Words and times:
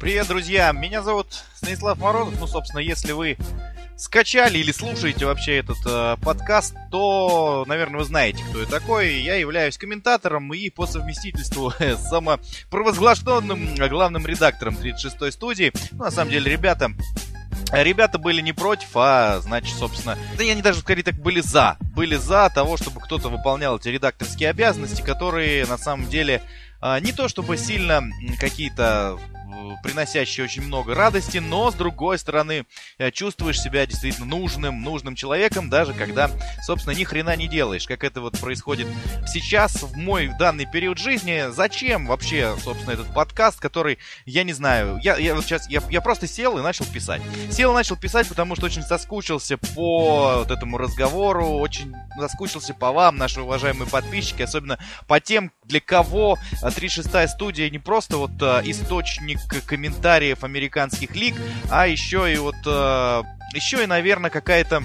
Привет, 0.00 0.28
друзья! 0.28 0.70
Меня 0.70 1.02
зовут 1.02 1.26
Станислав 1.56 1.98
Морозов. 1.98 2.38
Ну, 2.38 2.46
собственно, 2.46 2.78
если 2.78 3.10
вы 3.10 3.36
скачали 3.96 4.58
или 4.58 4.70
слушаете 4.70 5.26
вообще 5.26 5.56
этот 5.56 5.78
э, 5.84 6.16
подкаст, 6.22 6.76
то, 6.92 7.64
наверное, 7.66 7.98
вы 7.98 8.04
знаете, 8.04 8.44
кто 8.48 8.60
я 8.60 8.66
такой. 8.66 9.20
Я 9.20 9.34
являюсь 9.34 9.76
комментатором 9.76 10.54
и 10.54 10.70
по 10.70 10.86
совместительству 10.86 11.72
самопровозглашенным 12.10 13.74
главным 13.74 14.24
редактором 14.24 14.76
36-й 14.76 15.32
студии. 15.32 15.72
Ну, 15.90 16.04
на 16.04 16.12
самом 16.12 16.30
деле, 16.30 16.48
ребята 16.48 16.92
Ребята 17.72 18.18
были 18.18 18.40
не 18.40 18.54
против, 18.54 18.88
а, 18.94 19.40
значит, 19.40 19.76
собственно, 19.76 20.16
да 20.38 20.44
они 20.44 20.62
даже, 20.62 20.80
скорее 20.80 21.02
так, 21.02 21.16
были 21.16 21.40
за. 21.40 21.76
Были 21.94 22.16
за 22.16 22.50
того, 22.54 22.78
чтобы 22.78 23.00
кто-то 23.00 23.28
выполнял 23.28 23.76
эти 23.76 23.88
редакторские 23.88 24.48
обязанности, 24.50 25.02
которые, 25.02 25.66
на 25.66 25.76
самом 25.76 26.08
деле, 26.08 26.40
а, 26.80 26.98
не 27.00 27.12
то 27.12 27.28
чтобы 27.28 27.58
сильно 27.58 28.02
какие-то 28.40 29.18
приносящий 29.82 30.44
очень 30.44 30.62
много 30.62 30.94
радости, 30.94 31.38
но 31.38 31.70
с 31.70 31.74
другой 31.74 32.18
стороны 32.18 32.66
э, 32.98 33.10
чувствуешь 33.10 33.60
себя 33.60 33.86
действительно 33.86 34.26
нужным, 34.26 34.82
нужным 34.82 35.14
человеком, 35.14 35.70
даже 35.70 35.94
когда, 35.94 36.30
собственно, 36.62 36.94
ни 36.94 37.04
хрена 37.04 37.36
не 37.36 37.48
делаешь, 37.48 37.86
как 37.86 38.04
это 38.04 38.20
вот 38.20 38.38
происходит 38.38 38.86
сейчас, 39.26 39.82
в 39.82 39.96
мой 39.96 40.28
данный 40.38 40.66
период 40.66 40.98
жизни. 40.98 41.44
Зачем 41.50 42.06
вообще, 42.06 42.56
собственно, 42.62 42.92
этот 42.92 43.12
подкаст, 43.14 43.60
который, 43.60 43.98
я 44.26 44.44
не 44.44 44.52
знаю, 44.52 44.98
я, 45.02 45.16
я 45.16 45.34
вот 45.34 45.44
сейчас, 45.44 45.68
я, 45.68 45.82
я 45.90 46.00
просто 46.00 46.26
сел 46.26 46.58
и 46.58 46.62
начал 46.62 46.84
писать. 46.84 47.22
Сел 47.50 47.72
и 47.72 47.74
начал 47.74 47.96
писать, 47.96 48.28
потому 48.28 48.56
что 48.56 48.66
очень 48.66 48.82
соскучился 48.82 49.56
по 49.58 50.38
вот 50.38 50.50
этому 50.50 50.78
разговору, 50.78 51.46
очень 51.46 51.94
соскучился 52.18 52.74
по 52.74 52.92
вам, 52.92 53.16
наши 53.16 53.40
уважаемые 53.40 53.88
подписчики, 53.88 54.42
особенно 54.42 54.78
по 55.06 55.20
тем, 55.20 55.52
для 55.64 55.80
кого 55.80 56.38
36-я 56.62 57.28
студия 57.28 57.70
не 57.70 57.78
просто 57.78 58.16
вот 58.16 58.30
э, 58.40 58.62
источник 58.64 59.37
комментариев 59.66 60.44
американских 60.44 61.14
лиг, 61.14 61.34
а 61.70 61.86
еще 61.86 62.32
и 62.32 62.36
вот, 62.36 62.56
э, 62.66 63.22
еще 63.54 63.82
и, 63.82 63.86
наверное, 63.86 64.30
какая-то 64.30 64.82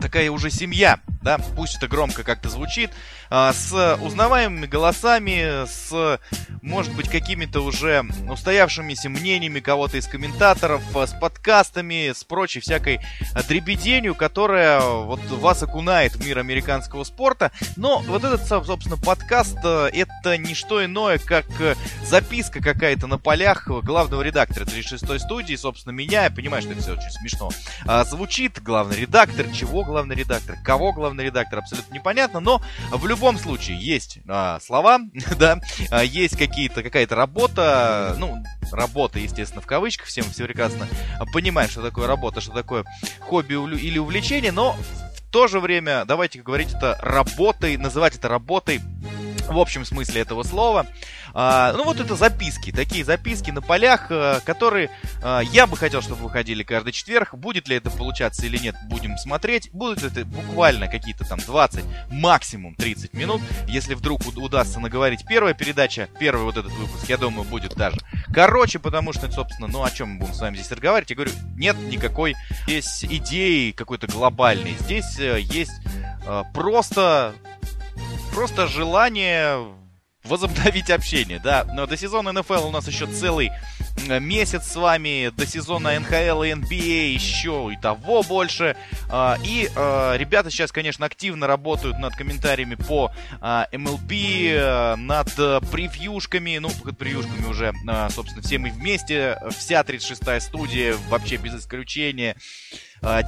такая 0.00 0.30
уже 0.30 0.50
семья, 0.50 1.00
да, 1.22 1.38
пусть 1.56 1.76
это 1.76 1.88
громко 1.88 2.22
как-то 2.22 2.48
звучит, 2.48 2.90
с 3.30 3.98
узнаваемыми 4.00 4.66
голосами, 4.66 5.66
с, 5.66 6.18
может 6.62 6.94
быть, 6.94 7.08
какими-то 7.08 7.60
уже 7.60 8.04
устоявшимися 8.28 9.08
мнениями 9.08 9.60
кого-то 9.60 9.98
из 9.98 10.06
комментаторов, 10.06 10.82
а, 10.96 11.06
с 11.06 11.12
подкастами, 11.12 12.12
с 12.12 12.24
прочей 12.24 12.60
всякой 12.60 13.00
дребеденью, 13.48 14.14
которая 14.14 14.80
вот 14.80 15.20
вас 15.30 15.62
окунает 15.62 16.14
в 16.14 16.24
мир 16.24 16.38
американского 16.38 17.04
спорта. 17.04 17.52
Но 17.76 18.00
вот 18.00 18.24
этот, 18.24 18.46
собственно, 18.46 18.96
подкаст 18.96 19.58
а, 19.62 19.88
это 19.88 20.38
не 20.38 20.54
что 20.54 20.84
иное, 20.84 21.18
как 21.18 21.46
записка 22.02 22.62
какая-то 22.62 23.06
на 23.06 23.18
полях 23.18 23.68
главного 23.68 24.22
редактора 24.22 24.64
36-й 24.64 25.20
студии, 25.20 25.54
собственно, 25.54 25.92
меня, 25.92 26.24
я 26.24 26.30
понимаю, 26.30 26.62
что 26.62 26.72
это 26.72 26.80
все 26.82 26.92
очень 26.92 27.10
смешно, 27.10 27.50
звучит. 28.04 28.62
Главный 28.62 28.96
редактор, 28.96 29.46
чего 29.52 29.84
главный 29.84 30.16
редактор, 30.16 30.56
кого 30.64 30.92
главный 30.92 31.24
редактор, 31.24 31.60
абсолютно 31.60 31.94
непонятно, 31.94 32.40
но 32.40 32.62
в 32.90 33.06
любом 33.06 33.17
любом 33.18 33.38
случае 33.38 33.76
есть 33.78 34.20
а, 34.28 34.60
слова, 34.60 35.00
да, 35.38 35.60
а, 35.90 36.04
есть 36.04 36.36
какие-то 36.36 36.82
какая-то 36.84 37.16
работа, 37.16 38.14
ну 38.18 38.36
работа, 38.70 39.18
естественно, 39.18 39.60
в 39.60 39.66
кавычках, 39.66 40.06
все 40.06 40.22
мы 40.22 40.30
все 40.30 40.44
прекрасно 40.44 40.86
понимаем, 41.32 41.68
что 41.68 41.82
такое 41.82 42.06
работа, 42.06 42.40
что 42.40 42.52
такое 42.52 42.84
хобби 43.20 43.54
или 43.76 43.98
увлечение, 43.98 44.52
но 44.52 44.72
в 44.72 45.30
то 45.32 45.48
же 45.48 45.58
время 45.58 46.04
давайте 46.04 46.40
говорить 46.40 46.72
это 46.72 46.96
работой, 47.02 47.76
называть 47.76 48.14
это 48.14 48.28
работой 48.28 48.80
в 49.50 49.58
общем 49.58 49.84
смысле 49.84 50.22
этого 50.22 50.42
слова. 50.42 50.86
А, 51.34 51.72
ну 51.72 51.84
вот 51.84 52.00
это 52.00 52.16
записки, 52.16 52.72
такие 52.72 53.04
записки 53.04 53.50
на 53.50 53.62
полях, 53.62 54.06
а, 54.10 54.40
которые 54.40 54.90
а, 55.22 55.40
я 55.40 55.66
бы 55.66 55.76
хотел, 55.76 56.02
чтобы 56.02 56.22
выходили 56.22 56.62
каждый 56.62 56.92
четверг. 56.92 57.34
Будет 57.34 57.68
ли 57.68 57.76
это 57.76 57.90
получаться 57.90 58.46
или 58.46 58.58
нет, 58.58 58.74
будем 58.88 59.16
смотреть. 59.18 59.70
Будут 59.72 60.02
это 60.02 60.24
буквально 60.24 60.88
какие-то 60.88 61.24
там 61.24 61.38
20, 61.38 61.84
максимум 62.10 62.74
30 62.74 63.14
минут. 63.14 63.40
Если 63.66 63.94
вдруг 63.94 64.22
удастся 64.36 64.80
наговорить 64.80 65.24
первая 65.28 65.54
передача, 65.54 66.08
первый 66.18 66.44
вот 66.44 66.56
этот 66.56 66.72
выпуск, 66.72 67.08
я 67.08 67.16
думаю, 67.16 67.44
будет 67.44 67.74
даже 67.74 67.98
короче, 68.32 68.78
потому 68.78 69.12
что, 69.12 69.30
собственно, 69.30 69.68
ну 69.68 69.82
о 69.82 69.90
чем 69.90 70.10
мы 70.10 70.20
будем 70.20 70.34
с 70.34 70.40
вами 70.40 70.56
здесь 70.56 70.70
разговаривать? 70.70 71.10
Я 71.10 71.16
говорю, 71.16 71.32
нет 71.56 71.76
никакой 71.76 72.36
здесь 72.66 73.04
идеи 73.04 73.72
какой-то 73.72 74.06
глобальной. 74.06 74.76
Здесь 74.80 75.18
э, 75.18 75.40
есть 75.40 75.80
э, 76.24 76.42
просто 76.54 77.34
просто 78.38 78.68
желание 78.68 79.66
возобновить 80.22 80.90
общение, 80.90 81.40
да. 81.42 81.64
Но 81.74 81.86
до 81.86 81.96
сезона 81.96 82.30
НФЛ 82.30 82.68
у 82.68 82.70
нас 82.70 82.86
еще 82.86 83.08
целый 83.08 83.50
месяц 84.20 84.66
с 84.66 84.76
вами, 84.76 85.30
до 85.36 85.46
сезона 85.46 85.98
НХЛ 85.98 86.42
и 86.42 86.54
НБА 86.54 86.74
еще 86.74 87.70
и 87.72 87.80
того 87.80 88.22
больше. 88.22 88.76
А, 89.10 89.36
и 89.42 89.68
а, 89.74 90.14
ребята 90.16 90.50
сейчас, 90.50 90.72
конечно, 90.72 91.06
активно 91.06 91.46
работают 91.46 91.98
над 91.98 92.14
комментариями 92.14 92.74
по 92.74 93.12
MLB, 93.40 94.56
а, 94.60 94.96
над 94.96 95.34
превьюшками, 95.70 96.58
ну, 96.58 96.70
под 96.70 96.98
превьюшками 96.98 97.46
уже, 97.46 97.72
собственно, 98.10 98.42
все 98.42 98.58
мы 98.58 98.70
вместе, 98.70 99.38
вся 99.50 99.82
36-я 99.82 100.40
студия, 100.40 100.94
вообще 101.08 101.36
без 101.36 101.54
исключения 101.54 102.36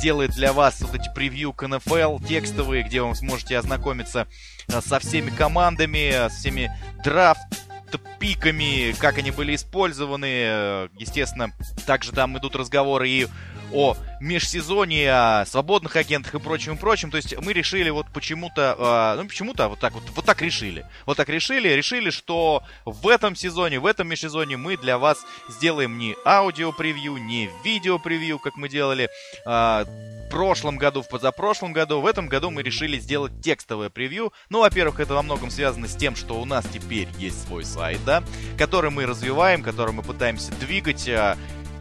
делает 0.03 0.33
для 0.33 0.53
вас 0.53 0.81
вот 0.81 0.95
эти 0.97 1.09
превью 1.15 1.53
к 1.53 1.67
НФЛ 1.67 2.19
текстовые, 2.19 2.83
где 2.83 3.03
вы 3.03 3.15
сможете 3.15 3.57
ознакомиться 3.57 4.27
со 4.67 4.99
всеми 4.99 5.31
командами, 5.31 6.29
с 6.29 6.33
всеми 6.41 6.71
драфт 7.05 7.70
пиками, 7.99 8.95
как 8.99 9.19
они 9.19 9.31
были 9.31 9.55
использованы. 9.55 10.89
Естественно, 10.99 11.53
также 11.87 12.13
там 12.13 12.39
идут 12.39 12.57
разговоры 12.57 13.09
и 13.09 13.29
о 13.73 13.97
межсезонье, 14.21 15.13
о 15.13 15.47
свободных 15.47 15.97
агентах 15.97 16.35
и 16.35 16.39
прочим, 16.39 16.75
и 16.75 16.77
прочим. 16.77 17.11
То 17.11 17.17
есть 17.17 17.37
мы 17.39 17.53
решили 17.53 17.91
вот 17.91 18.07
почему-то, 18.13 19.15
э, 19.17 19.21
ну 19.21 19.27
почему-то 19.27 19.69
вот 19.69 19.81
так 19.81 19.95
вот, 19.95 20.05
вот 20.15 20.25
так 20.25 20.43
решили. 20.43 20.87
Вот 21.07 21.17
так 21.17 21.29
решили, 21.29 21.69
решили, 21.69 22.11
что 22.11 22.63
в 22.85 23.09
этом 23.09 23.35
сезоне, 23.35 23.81
в 23.81 23.87
этом 23.87 24.09
межсезонье 24.09 24.57
мы 24.57 24.77
для 24.77 24.99
вас 24.99 25.25
сделаем 25.49 25.99
не 25.99 26.15
аудио-превью, 26.25 27.17
не 27.17 27.51
видео-превью, 27.65 28.39
как 28.39 28.57
мы 28.57 28.69
делали 28.69 29.09
э, 29.47 29.49
в 29.49 30.31
прошлом 30.31 30.77
году, 30.77 31.03
в 31.03 31.09
позапрошлом 31.09 31.73
году. 31.73 32.01
В 32.01 32.07
этом 32.07 32.29
году 32.29 32.51
мы 32.51 32.63
решили 32.63 32.99
сделать 32.99 33.33
текстовое 33.43 33.89
превью. 33.89 34.33
Ну, 34.51 34.61
во-первых, 34.61 35.01
это 35.01 35.15
во 35.15 35.23
многом 35.23 35.51
связано 35.51 35.89
с 35.89 35.97
тем, 35.97 36.15
что 36.15 36.41
у 36.41 36.45
нас 36.45 36.65
теперь 36.73 37.09
есть 37.19 37.47
свой 37.47 37.65
сайт, 37.65 37.99
да, 38.05 38.23
который 38.59 38.91
мы 38.91 39.07
развиваем, 39.07 39.63
который 39.63 39.93
мы 39.93 40.03
пытаемся 40.03 40.53
двигать. 40.61 41.09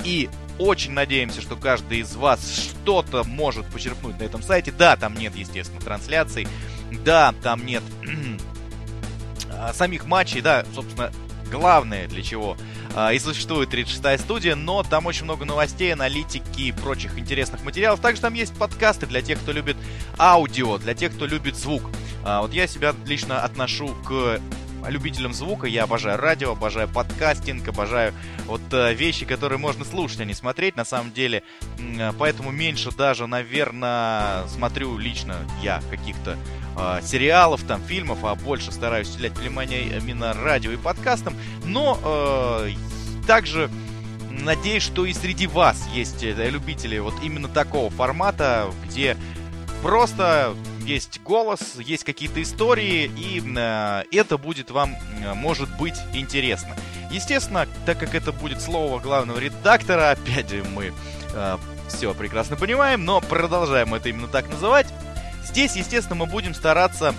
И 0.04 0.30
очень 0.58 0.92
надеемся, 0.92 1.42
что 1.42 1.56
каждый 1.56 2.00
из 2.00 2.16
вас 2.16 2.52
что-то 2.52 3.24
может 3.24 3.66
почерпнуть 3.68 4.20
на 4.20 4.24
этом 4.24 4.44
сайте. 4.44 4.72
Да, 4.72 4.96
там 4.96 5.16
нет, 5.16 5.36
естественно, 5.36 5.82
трансляций. 5.82 6.48
Да, 7.04 7.34
там 7.42 7.66
нет 7.66 7.84
а, 9.52 9.74
самих 9.74 10.06
матчей. 10.06 10.42
Да, 10.42 10.66
собственно, 10.74 11.12
главное 11.50 12.08
для 12.08 12.22
чего 12.22 12.58
а, 12.96 13.14
и 13.14 13.20
существует 13.20 13.74
36-я 13.74 14.18
студия, 14.18 14.56
но 14.56 14.84
там 14.84 15.06
очень 15.06 15.24
много 15.24 15.46
новостей, 15.46 15.94
аналитики 15.94 16.62
и 16.62 16.72
прочих 16.72 17.18
интересных 17.18 17.64
материалов. 17.64 18.00
Также 18.00 18.22
там 18.22 18.34
есть 18.34 18.54
подкасты 18.54 19.06
для 19.06 19.22
тех, 19.22 19.40
кто 19.40 19.52
любит 19.52 19.78
аудио, 20.18 20.78
для 20.78 20.94
тех, 20.94 21.14
кто 21.14 21.26
любит 21.26 21.56
звук. 21.56 21.84
А, 22.24 22.42
вот 22.42 22.54
я 22.54 22.68
себя 22.68 22.94
лично 23.06 23.44
отношу 23.44 23.96
к 24.06 24.40
любителям 24.88 25.34
звука. 25.34 25.68
Я 25.68 25.84
обожаю 25.84 26.18
радио, 26.18 26.52
обожаю 26.52 26.88
подкастинг, 26.88 27.68
обожаю 27.68 28.14
вот 28.46 28.62
э, 28.72 28.94
вещи, 28.94 29.26
которые 29.26 29.60
можно 29.60 29.86
слушать, 29.86 30.22
а 30.22 30.26
не 30.26 30.34
смотреть. 30.34 30.76
На 30.76 30.86
самом 30.86 31.12
деле, 31.12 31.44
э, 31.78 32.12
поэтому 32.18 32.52
меньше 32.52 32.92
даже, 32.92 33.28
наверное, 33.28 34.48
смотрю 34.48 34.98
лично 34.98 35.38
я 35.62 35.82
каких-то 35.90 36.38
э, 36.78 37.00
сериалов, 37.04 37.64
там, 37.64 37.82
фильмов, 37.82 38.20
а 38.24 38.36
больше 38.36 38.72
стараюсь 38.72 39.14
уделять 39.16 39.38
внимание 39.38 39.98
именно 39.98 40.34
радио 40.34 40.72
и 40.72 40.78
подкастам. 40.78 41.36
Но 41.66 42.00
э, 42.04 42.72
также 43.28 43.70
надеюсь, 44.30 44.84
что 44.84 45.06
и 45.06 45.14
среди 45.14 45.48
вас 45.48 45.88
есть 45.94 46.24
любители 46.24 46.98
вот 47.00 47.16
именно 47.22 47.48
такого 47.48 47.90
формата, 47.90 48.72
где 48.86 49.18
просто 49.82 50.56
есть 50.90 51.22
голос, 51.22 51.76
есть 51.78 52.04
какие-то 52.04 52.42
истории, 52.42 53.12
и 53.16 53.42
э, 53.46 54.04
это 54.12 54.38
будет 54.38 54.72
вам, 54.72 54.96
э, 55.24 55.34
может 55.36 55.70
быть, 55.78 55.96
интересно. 56.14 56.76
Естественно, 57.12 57.68
так 57.86 58.00
как 58.00 58.16
это 58.16 58.32
будет 58.32 58.60
слово 58.60 59.00
главного 59.00 59.38
редактора, 59.38 60.12
опять 60.12 60.50
же, 60.50 60.64
мы 60.64 60.92
э, 61.34 61.58
все 61.90 62.14
прекрасно 62.16 62.56
понимаем, 62.56 63.06
но 63.06 63.22
продолжаем 63.22 63.94
это 63.94 64.10
именно 64.10 64.28
так 64.28 64.50
называть. 64.50 64.88
Здесь, 65.46 65.76
естественно, 65.76 66.16
мы 66.16 66.26
будем 66.26 66.56
стараться, 66.56 67.14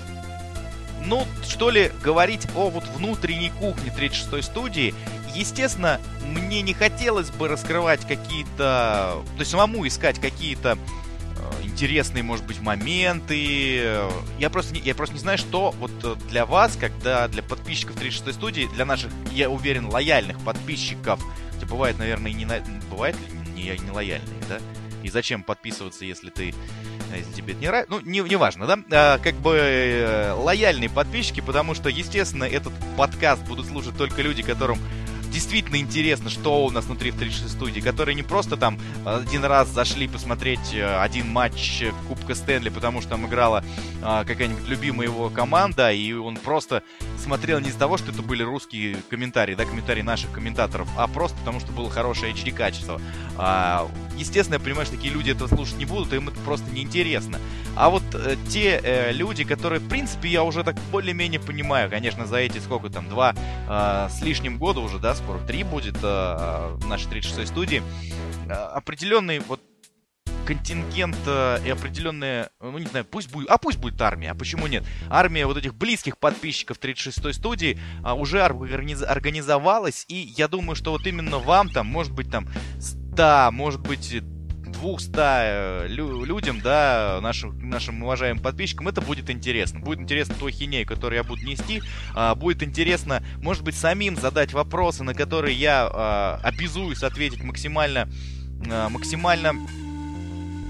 ну, 1.04 1.24
что 1.48 1.70
ли, 1.70 1.92
говорить 2.02 2.46
о 2.56 2.70
вот 2.70 2.84
внутренней 2.88 3.50
кухне 3.50 3.92
36-й 3.96 4.42
студии. 4.42 4.94
Естественно, 5.32 6.00
мне 6.24 6.60
не 6.62 6.74
хотелось 6.74 7.30
бы 7.30 7.46
раскрывать 7.46 8.00
какие-то, 8.00 9.22
то 9.24 9.38
есть 9.38 9.50
самому 9.52 9.86
искать 9.86 10.20
какие-то 10.20 10.76
интересные, 11.80 12.22
может 12.22 12.46
быть, 12.46 12.60
моменты. 12.60 14.08
Я 14.38 14.50
просто, 14.50 14.74
не, 14.74 14.80
я 14.80 14.94
просто 14.94 15.14
не 15.14 15.20
знаю, 15.20 15.38
что 15.38 15.70
вот 15.78 15.92
э, 16.04 16.14
для 16.28 16.44
вас, 16.44 16.76
когда 16.76 17.26
для 17.26 17.42
подписчиков 17.42 17.96
36 17.96 18.36
студии, 18.36 18.68
для 18.74 18.84
наших, 18.84 19.10
я 19.32 19.48
уверен, 19.48 19.86
лояльных 19.86 20.38
подписчиков 20.44 21.20
Хотя 21.60 21.66
бывает, 21.66 21.98
наверное, 21.98 22.30
и 22.30 22.34
не... 22.34 22.46
Бывает 22.90 23.16
не, 23.54 23.62
не 23.62 23.90
лояльные, 23.90 24.42
да? 24.48 24.58
И 25.02 25.08
зачем 25.08 25.42
подписываться, 25.42 26.04
если 26.04 26.30
ты 26.30 26.54
если 27.14 27.32
тебе 27.32 27.54
это 27.54 27.60
не 27.60 27.66
нравится, 27.66 27.92
ну, 27.92 28.00
не, 28.00 28.20
не 28.20 28.36
да, 28.36 29.14
а, 29.14 29.18
как 29.18 29.34
бы 29.34 29.56
э, 29.56 30.32
лояльные 30.32 30.88
подписчики, 30.88 31.40
потому 31.40 31.74
что, 31.74 31.88
естественно, 31.88 32.44
этот 32.44 32.72
подкаст 32.96 33.42
будут 33.42 33.66
слушать 33.66 33.96
только 33.96 34.22
люди, 34.22 34.42
которым 34.42 34.78
действительно 35.30 35.76
интересно, 35.76 36.30
что 36.30 36.64
у 36.66 36.70
нас 36.70 36.84
внутри 36.84 37.10
в 37.10 37.18
36 37.18 37.52
студии, 37.52 37.80
которые 37.80 38.14
не 38.14 38.22
просто 38.22 38.56
там 38.56 38.78
один 39.04 39.44
раз 39.44 39.68
зашли 39.68 40.08
посмотреть 40.08 40.74
э, 40.74 41.00
один 41.00 41.28
матч 41.28 41.82
Кубка 42.08 42.34
Стэнли, 42.34 42.68
потому 42.68 43.00
что 43.00 43.10
там 43.10 43.26
играла 43.26 43.64
а, 44.02 44.24
какая-нибудь 44.24 44.66
любимая 44.68 45.08
его 45.08 45.30
команда, 45.30 45.92
и 45.92 46.12
он 46.12 46.36
просто 46.36 46.82
смотрел 47.18 47.60
не 47.60 47.68
из-за 47.68 47.78
того, 47.78 47.96
что 47.96 48.12
это 48.12 48.22
были 48.22 48.42
русские 48.42 48.96
комментарии, 49.08 49.54
да, 49.54 49.64
комментарии 49.64 50.02
наших 50.02 50.32
комментаторов, 50.32 50.88
а 50.96 51.06
просто 51.06 51.36
потому, 51.38 51.60
что 51.60 51.72
было 51.72 51.90
хорошее 51.90 52.32
HD 52.32 52.52
качество. 52.52 53.00
А, 53.36 53.88
естественно, 54.16 54.56
я 54.56 54.60
понимаю, 54.60 54.86
что 54.86 54.96
такие 54.96 55.12
люди 55.12 55.30
этого 55.30 55.48
слушать 55.48 55.76
не 55.78 55.84
будут, 55.84 56.12
им 56.12 56.28
это 56.28 56.38
просто 56.40 56.70
неинтересно. 56.70 57.38
А 57.76 57.90
вот 57.90 58.02
э, 58.14 58.36
те 58.48 58.80
э, 58.82 59.12
люди, 59.12 59.44
которые, 59.44 59.80
в 59.80 59.88
принципе, 59.88 60.28
я 60.28 60.42
уже 60.42 60.64
так 60.64 60.76
более-менее 60.90 61.40
понимаю, 61.40 61.90
конечно, 61.90 62.26
за 62.26 62.36
эти 62.36 62.58
сколько 62.58 62.90
там, 62.90 63.08
два 63.08 63.34
э, 63.68 64.08
с 64.10 64.22
лишним 64.22 64.58
года 64.58 64.80
уже, 64.80 64.98
да, 64.98 65.14
скоро 65.22 65.38
три 65.40 65.62
будет 65.62 65.96
э, 66.02 66.76
в 66.76 66.86
нашей 66.86 67.08
36-й 67.08 67.46
студии, 67.46 67.82
э, 68.48 68.52
определенный 68.52 69.40
вот 69.40 69.60
контингент 70.46 71.16
э, 71.26 71.58
и 71.64 71.70
определенные, 71.70 72.50
ну 72.60 72.76
не 72.78 72.86
знаю, 72.86 73.04
пусть 73.04 73.30
будет, 73.30 73.48
а 73.48 73.58
пусть 73.58 73.78
будет 73.78 74.00
армия, 74.00 74.32
а 74.32 74.34
почему 74.34 74.66
нет? 74.66 74.84
Армия 75.08 75.46
вот 75.46 75.56
этих 75.56 75.74
близких 75.74 76.18
подписчиков 76.18 76.78
36-й 76.80 77.34
студии 77.34 77.78
а, 78.02 78.14
уже 78.14 78.42
организ, 78.42 79.02
организовалась, 79.02 80.04
и 80.08 80.16
я 80.36 80.48
думаю, 80.48 80.74
что 80.74 80.90
вот 80.90 81.06
именно 81.06 81.38
вам 81.38 81.68
там, 81.68 81.86
может 81.86 82.12
быть 82.12 82.30
там 82.30 82.48
100, 82.80 83.50
может 83.52 83.80
быть 83.80 84.22
200 84.80 85.12
э, 85.16 85.86
лю- 85.88 86.24
людям, 86.24 86.60
да, 86.60 87.18
нашим, 87.22 87.68
нашим 87.68 88.02
уважаемым 88.02 88.42
подписчикам, 88.42 88.88
это 88.88 89.00
будет 89.00 89.30
интересно. 89.30 89.80
Будет 89.80 90.00
интересно 90.00 90.34
той 90.38 90.52
хиней, 90.52 90.84
которую 90.84 91.18
я 91.18 91.24
буду 91.24 91.42
нести. 91.42 91.82
А, 92.14 92.34
будет 92.34 92.62
интересно, 92.62 93.22
может 93.42 93.62
быть, 93.62 93.76
самим 93.76 94.16
задать 94.16 94.52
вопросы, 94.52 95.04
на 95.04 95.14
которые 95.14 95.54
я 95.56 95.88
а, 95.92 96.40
обязуюсь 96.42 97.02
ответить 97.02 97.42
максимально, 97.42 98.08
а, 98.70 98.88
максимально 98.88 99.54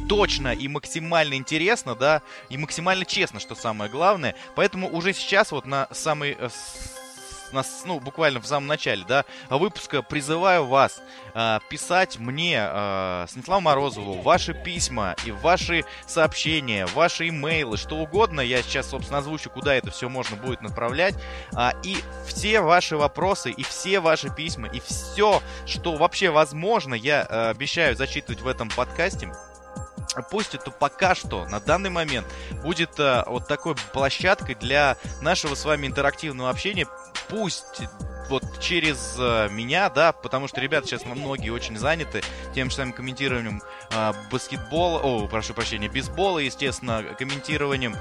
точно 0.09 0.53
и 0.53 0.67
максимально 0.67 1.35
интересно, 1.35 1.95
да, 1.95 2.23
и 2.49 2.59
максимально 2.59 3.05
честно, 3.05 3.39
что 3.39 3.55
самое 3.55 3.89
главное. 3.89 4.35
Поэтому 4.57 4.89
уже 4.89 5.13
сейчас 5.13 5.53
вот 5.53 5.67
на 5.67 5.87
самый 5.93 6.37
э, 6.37 6.49
нас, 7.53 7.83
ну, 7.85 8.01
буквально 8.01 8.41
в 8.41 8.47
самом 8.47 8.67
начале, 8.67 9.05
да, 9.07 9.25
выпуска 9.49 10.03
призываю 10.03 10.67
вас 10.67 11.03
э, 11.35 11.59
писать 11.69 12.19
мне, 12.19 12.59
э, 12.61 13.27
Станиславу 13.29 13.61
Морозову, 13.61 14.21
ваши 14.23 14.55
письма 14.55 15.15
и 15.25 15.31
ваши 15.31 15.85
сообщения, 16.07 16.87
ваши 16.87 17.29
имейлы, 17.29 17.77
что 17.77 17.97
угодно. 17.97 18.41
Я 18.41 18.63
сейчас, 18.63 18.91
собственно, 18.91 19.19
озвучу, 19.19 19.51
куда 19.51 19.75
это 19.75 19.91
все 19.91 20.09
можно 20.09 20.37
будет 20.37 20.63
направлять. 20.63 21.15
Э, 21.57 21.71
и 21.83 21.97
все 22.27 22.61
ваши 22.61 22.97
вопросы, 22.97 23.51
и 23.51 23.63
все 23.63 24.01
ваши 24.01 24.35
письма, 24.35 24.69
и 24.69 24.81
все, 24.81 25.43
что 25.67 25.97
вообще 25.97 26.31
возможно, 26.31 26.95
я 26.95 27.27
э, 27.29 27.51
обещаю 27.51 27.97
зачитывать 27.97 28.41
в 28.41 28.47
этом 28.47 28.69
подкасте 28.69 29.31
пусть 30.31 30.55
это 30.55 30.71
пока 30.71 31.15
что, 31.15 31.47
на 31.47 31.61
данный 31.61 31.91
момент, 31.91 32.27
будет 32.63 32.99
э, 32.99 33.23
вот 33.27 33.47
такой 33.47 33.75
площадкой 33.93 34.55
для 34.55 34.97
нашего 35.21 35.55
с 35.55 35.65
вами 35.65 35.87
интерактивного 35.87 36.51
общения. 36.51 36.87
Пусть 37.31 37.83
вот 38.31 38.45
через 38.61 39.17
э, 39.19 39.49
меня, 39.51 39.91
да, 39.91 40.13
потому 40.13 40.47
что 40.49 40.61
ребята 40.61 40.87
сейчас 40.87 41.05
многие 41.05 41.51
очень 41.51 41.77
заняты 41.77 42.23
тем 42.55 42.71
же 42.71 42.77
самым 42.77 42.93
комментированием 42.93 43.61
э, 43.91 44.13
баскетбола, 44.31 45.01
о, 45.01 45.27
прошу 45.27 45.53
прощения, 45.53 45.89
бейсбола, 45.89 46.39
естественно, 46.39 47.03
комментированием 47.19 47.97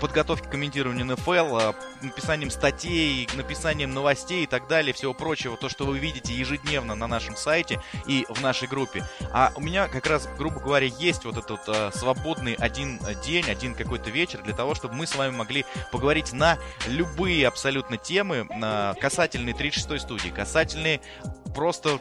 подготовки 0.00 0.46
к 0.46 0.50
комментированию 0.50 1.06
НФЛ, 1.06 1.56
а, 1.56 1.74
написанием 2.02 2.50
статей, 2.50 3.28
написанием 3.34 3.92
новостей 3.92 4.44
и 4.44 4.46
так 4.46 4.68
далее, 4.68 4.92
всего 4.92 5.14
прочего, 5.14 5.56
то, 5.56 5.68
что 5.68 5.84
вы 5.86 5.98
видите 5.98 6.34
ежедневно 6.34 6.94
на 6.94 7.06
нашем 7.06 7.36
сайте 7.36 7.80
и 8.06 8.26
в 8.28 8.40
нашей 8.42 8.68
группе. 8.68 9.04
А 9.32 9.52
у 9.56 9.60
меня 9.60 9.88
как 9.88 10.06
раз, 10.06 10.28
грубо 10.38 10.60
говоря, 10.60 10.86
есть 10.86 11.24
вот 11.24 11.36
этот 11.36 11.60
а, 11.68 11.90
свободный 11.92 12.54
один 12.54 13.00
день, 13.24 13.48
один 13.48 13.74
какой-то 13.74 14.10
вечер 14.10 14.42
для 14.42 14.54
того, 14.54 14.74
чтобы 14.74 14.94
мы 14.94 15.06
с 15.06 15.14
вами 15.14 15.34
могли 15.34 15.64
поговорить 15.90 16.32
на 16.32 16.58
любые 16.86 17.46
абсолютно 17.46 17.96
темы 17.96 18.46
а, 18.50 18.94
касательные 19.12 19.54
36-й 19.54 20.00
студии, 20.00 20.30
касательные 20.30 21.02
просто 21.54 22.00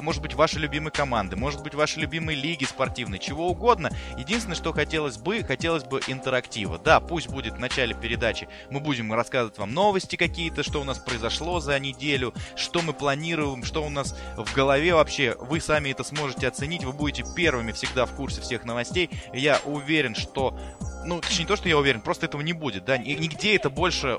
может 0.00 0.22
быть, 0.22 0.34
ваши 0.34 0.60
любимые 0.60 0.92
команды, 0.92 1.34
может 1.34 1.64
быть, 1.64 1.74
ваши 1.74 1.98
любимые 1.98 2.36
лиги 2.40 2.62
спортивные, 2.62 3.18
чего 3.18 3.48
угодно. 3.48 3.90
Единственное, 4.16 4.54
что 4.54 4.72
хотелось 4.72 5.16
бы, 5.16 5.42
хотелось 5.42 5.82
бы 5.82 6.00
интерактива. 6.06 6.78
Да, 6.78 7.00
пусть 7.00 7.28
будет 7.28 7.54
в 7.54 7.58
начале 7.58 7.92
передачи, 7.92 8.48
мы 8.70 8.78
будем 8.78 9.12
рассказывать 9.12 9.58
вам 9.58 9.74
новости 9.74 10.14
какие-то, 10.14 10.62
что 10.62 10.80
у 10.80 10.84
нас 10.84 11.00
произошло 11.00 11.58
за 11.58 11.76
неделю, 11.80 12.32
что 12.54 12.82
мы 12.82 12.92
планируем, 12.92 13.64
что 13.64 13.84
у 13.84 13.90
нас 13.90 14.16
в 14.36 14.54
голове 14.54 14.94
вообще. 14.94 15.34
Вы 15.40 15.60
сами 15.60 15.88
это 15.88 16.04
сможете 16.04 16.46
оценить, 16.46 16.84
вы 16.84 16.92
будете 16.92 17.24
первыми 17.34 17.72
всегда 17.72 18.06
в 18.06 18.12
курсе 18.12 18.40
всех 18.42 18.64
новостей. 18.64 19.10
Я 19.32 19.58
уверен, 19.64 20.14
что 20.14 20.56
ну, 21.04 21.20
точнее, 21.20 21.44
не 21.44 21.48
то, 21.48 21.56
что 21.56 21.68
я 21.68 21.76
уверен, 21.76 22.00
просто 22.00 22.26
этого 22.26 22.42
не 22.42 22.52
будет, 22.52 22.84
да, 22.84 22.96
нигде 22.98 23.56
это 23.56 23.70
больше 23.70 24.14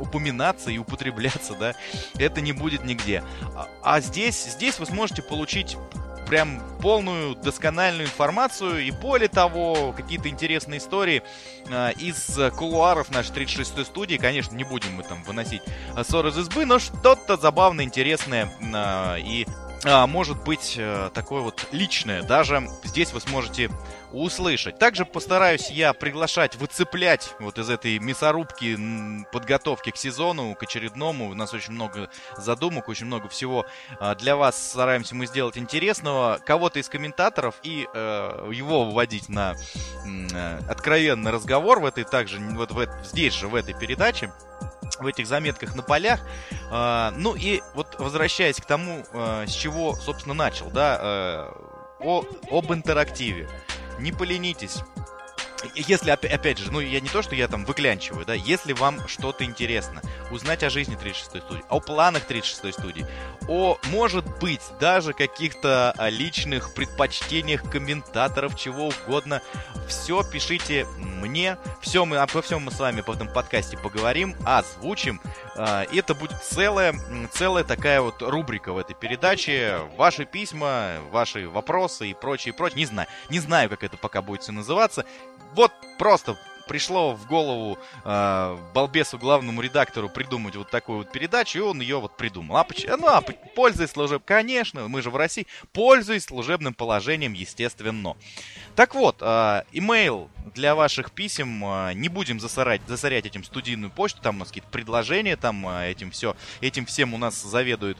упоминаться 0.00 0.70
и 0.70 0.78
употребляться, 0.78 1.54
да, 1.54 1.74
это 2.18 2.40
не 2.40 2.52
будет 2.52 2.84
нигде. 2.84 3.22
А, 3.54 3.68
а 3.82 4.00
здесь, 4.00 4.44
здесь 4.44 4.78
вы 4.78 4.86
сможете 4.86 5.22
получить 5.22 5.76
прям 6.30 6.62
полную 6.80 7.34
доскональную 7.34 8.06
информацию 8.06 8.86
и 8.86 8.92
более 8.92 9.28
того, 9.28 9.92
какие-то 9.96 10.28
интересные 10.28 10.78
истории 10.78 11.24
э, 11.68 11.92
из 11.94 12.38
кулуаров 12.56 13.10
нашей 13.10 13.32
36-й 13.32 13.84
студии. 13.84 14.16
Конечно, 14.16 14.54
не 14.54 14.62
будем 14.62 14.94
мы 14.94 15.02
там 15.02 15.24
выносить 15.24 15.62
ссор 16.04 16.28
из 16.28 16.38
избы, 16.38 16.66
но 16.66 16.78
что-то 16.78 17.36
забавное, 17.36 17.84
интересное 17.84 18.48
э, 18.60 19.20
и 19.20 19.46
может 19.84 20.42
быть 20.44 20.74
э, 20.78 21.10
такое 21.14 21.40
вот 21.40 21.66
личное. 21.72 22.22
Даже 22.22 22.68
здесь 22.84 23.12
вы 23.12 23.20
сможете 23.20 23.70
услышать. 24.12 24.78
Также 24.78 25.04
постараюсь 25.04 25.70
я 25.70 25.92
приглашать, 25.92 26.56
выцеплять 26.56 27.34
вот 27.38 27.58
из 27.58 27.70
этой 27.70 27.98
мясорубки 27.98 28.78
подготовки 29.32 29.90
к 29.90 29.96
сезону, 29.96 30.54
к 30.54 30.62
очередному. 30.62 31.30
У 31.30 31.34
нас 31.34 31.54
очень 31.54 31.72
много 31.72 32.10
задумок, 32.36 32.88
очень 32.88 33.06
много 33.06 33.28
всего 33.28 33.66
а, 33.98 34.14
для 34.14 34.36
вас 34.36 34.70
стараемся 34.70 35.14
мы 35.14 35.26
сделать 35.26 35.56
интересного. 35.56 36.40
Кого-то 36.44 36.78
из 36.78 36.88
комментаторов 36.88 37.54
и 37.62 37.86
э, 37.92 38.50
его 38.52 38.84
выводить 38.84 39.28
на 39.28 39.54
э, 40.04 40.60
откровенный 40.68 41.30
разговор 41.30 41.80
в 41.80 41.84
этой 41.84 42.04
также, 42.04 42.38
вот 42.38 42.72
в, 42.72 42.86
здесь 43.04 43.34
же, 43.34 43.48
в 43.48 43.54
этой 43.54 43.74
передаче 43.74 44.32
в 44.98 45.06
этих 45.06 45.26
заметках 45.26 45.74
на 45.74 45.82
полях. 45.82 46.20
Э, 46.70 47.10
ну 47.16 47.34
и 47.34 47.60
вот 47.74 47.98
возвращаясь 47.98 48.56
к 48.56 48.64
тому, 48.64 49.04
э, 49.12 49.44
с 49.46 49.52
чего, 49.52 49.94
собственно, 49.94 50.34
начал, 50.34 50.70
да, 50.70 50.98
э, 51.00 51.52
о, 52.00 52.24
об 52.50 52.72
интерактиве. 52.72 53.48
Не 53.98 54.12
поленитесь. 54.12 54.82
Если, 55.74 56.10
опять 56.10 56.58
же, 56.58 56.70
ну 56.70 56.80
я 56.80 57.00
не 57.00 57.08
то, 57.08 57.22
что 57.22 57.34
я 57.34 57.48
там 57.48 57.64
выклянчиваю, 57.64 58.24
да, 58.24 58.34
если 58.34 58.72
вам 58.72 59.06
что-то 59.08 59.44
интересно, 59.44 60.00
узнать 60.30 60.62
о 60.62 60.70
жизни 60.70 60.96
36-й 60.96 61.40
студии, 61.40 61.64
о 61.68 61.80
планах 61.80 62.28
36-й 62.28 62.72
студии, 62.72 63.06
о, 63.48 63.78
может 63.90 64.24
быть, 64.38 64.62
даже 64.78 65.12
каких-то 65.12 65.94
а, 65.96 66.08
личных 66.08 66.74
предпочтениях 66.74 67.68
комментаторов, 67.70 68.56
чего 68.56 68.88
угодно, 68.88 69.42
все 69.86 70.22
пишите 70.22 70.86
мне, 70.96 71.58
все 71.80 72.04
мы, 72.04 72.18
обо 72.18 72.42
всем 72.42 72.62
мы 72.62 72.70
с 72.70 72.78
вами 72.78 73.02
в 73.02 73.10
этом 73.10 73.28
подкасте 73.28 73.76
поговорим, 73.76 74.36
озвучим, 74.44 75.20
а, 75.56 75.84
это 75.92 76.14
будет 76.14 76.42
целая, 76.42 76.94
целая 77.32 77.64
такая 77.64 78.00
вот 78.00 78.22
рубрика 78.22 78.72
в 78.72 78.78
этой 78.78 78.94
передаче, 78.94 79.80
ваши 79.96 80.24
письма, 80.24 80.96
ваши 81.10 81.48
вопросы 81.48 82.10
и 82.10 82.14
прочее, 82.14 82.54
прочее, 82.54 82.78
не 82.78 82.86
знаю, 82.86 83.08
не 83.28 83.40
знаю, 83.40 83.68
как 83.68 83.84
это 83.84 83.96
пока 83.96 84.22
будет 84.22 84.42
все 84.42 84.52
называться, 84.52 85.04
вот 85.54 85.72
просто 85.98 86.36
пришло 86.70 87.14
в 87.14 87.26
голову 87.26 87.78
э, 88.04 88.58
балбесу 88.72 89.18
главному 89.18 89.60
редактору 89.60 90.08
придумать 90.08 90.54
вот 90.54 90.70
такую 90.70 90.98
вот 90.98 91.10
передачу, 91.10 91.58
и 91.58 91.62
он 91.62 91.80
ее 91.80 91.98
вот 91.98 92.16
придумал. 92.16 92.58
А, 92.58 92.66
ну, 92.96 93.08
а 93.08 93.22
пользуясь 93.56 93.90
служебным, 93.90 94.22
конечно, 94.24 94.86
мы 94.86 95.02
же 95.02 95.10
в 95.10 95.16
России, 95.16 95.48
пользуясь 95.72 96.26
служебным 96.26 96.72
положением, 96.72 97.32
естественно. 97.32 98.16
Так 98.76 98.94
вот, 98.94 99.16
э, 99.20 99.64
имейл 99.72 100.30
для 100.54 100.76
ваших 100.76 101.10
писем, 101.10 101.64
э, 101.64 101.94
не 101.94 102.08
будем 102.08 102.38
засорять, 102.38 102.82
засорять 102.86 103.26
этим 103.26 103.42
студийную 103.42 103.90
почту, 103.90 104.22
там 104.22 104.36
у 104.36 104.38
нас 104.38 104.48
какие-то 104.48 104.70
предложения, 104.70 105.34
там 105.34 105.68
э, 105.68 105.90
этим 105.90 106.12
все, 106.12 106.36
этим 106.60 106.86
всем 106.86 107.14
у 107.14 107.18
нас 107.18 107.42
заведует 107.42 107.98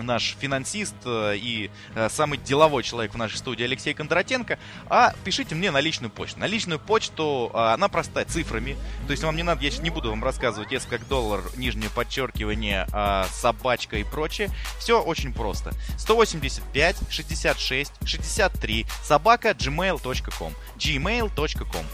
наш 0.00 0.36
финансист 0.38 0.94
э, 1.04 1.36
и 1.36 1.70
э, 1.94 2.08
самый 2.08 2.38
деловой 2.38 2.82
человек 2.82 3.14
в 3.14 3.18
нашей 3.18 3.36
студии 3.36 3.64
Алексей 3.64 3.94
Кондратенко, 3.94 4.58
а 4.88 5.12
пишите 5.24 5.54
мне 5.54 5.70
на 5.70 5.80
личную 5.80 6.10
почту. 6.10 6.40
На 6.40 6.46
личную 6.46 6.78
почту 6.78 7.50
э, 7.52 7.58
она 7.58 7.88
простая, 7.88 8.24
цифрами. 8.24 8.76
То 9.06 9.10
есть 9.10 9.22
вам 9.22 9.36
не 9.36 9.42
надо, 9.42 9.62
я 9.62 9.70
сейчас 9.70 9.82
не 9.82 9.90
буду 9.90 10.10
вам 10.10 10.24
рассказывать, 10.24 10.72
если 10.72 10.88
как 10.88 11.06
доллар, 11.08 11.42
нижнее 11.56 11.90
подчеркивание, 11.90 12.86
собачка 13.32 13.96
и 13.98 14.04
прочее. 14.04 14.48
Все 14.78 15.02
очень 15.02 15.32
просто. 15.32 15.72
185 15.98 16.96
66 17.10 17.92
63 18.04 18.86
собака 19.02 19.50
gmail.com 19.50 20.52
gmail.com 20.76 21.86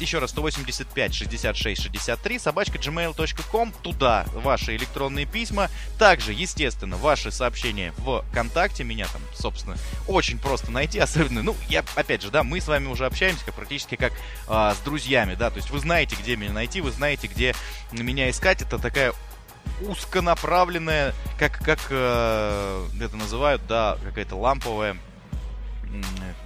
еще 0.00 0.18
раз, 0.18 0.30
185 0.30 1.14
66 1.14 1.82
63 1.82 2.38
собачка 2.38 2.78
gmail.com. 2.78 3.72
Туда 3.82 4.26
ваши 4.34 4.76
электронные 4.76 5.26
письма. 5.26 5.70
Также, 5.98 6.32
естественно, 6.32 6.96
ваши 7.22 7.36
сообщения 7.36 7.92
в 7.98 8.24
ВКонтакте. 8.30 8.84
Меня 8.84 9.06
там, 9.12 9.22
собственно, 9.34 9.76
очень 10.08 10.38
просто 10.38 10.70
найти. 10.70 10.98
Особенно, 10.98 11.42
ну, 11.42 11.56
я, 11.68 11.84
опять 11.94 12.22
же, 12.22 12.30
да, 12.30 12.42
мы 12.42 12.60
с 12.60 12.68
вами 12.68 12.88
уже 12.88 13.06
общаемся 13.06 13.44
как, 13.44 13.54
практически 13.54 13.96
как 13.96 14.12
uh, 14.48 14.74
с 14.74 14.78
друзьями, 14.78 15.34
да. 15.34 15.50
То 15.50 15.56
есть 15.56 15.70
вы 15.70 15.78
знаете, 15.78 16.16
где 16.20 16.36
меня 16.36 16.52
найти, 16.52 16.80
вы 16.80 16.90
знаете, 16.90 17.28
где 17.28 17.54
меня 17.92 18.28
искать. 18.30 18.62
Это 18.62 18.78
такая 18.78 19.12
узконаправленная, 19.82 21.14
как, 21.38 21.58
как 21.58 21.78
э, 21.90 22.86
это 23.00 23.16
называют, 23.16 23.62
да, 23.68 23.96
какая-то 24.04 24.36
ламповая 24.36 24.96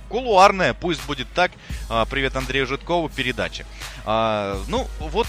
кулуарная, 0.08 0.74
пусть 0.74 1.04
будет 1.06 1.28
так. 1.34 1.52
А, 1.88 2.04
привет 2.04 2.36
Андрею 2.36 2.66
Житкову, 2.66 3.08
передача. 3.08 3.64
А, 4.04 4.60
ну, 4.68 4.86
вот 5.00 5.26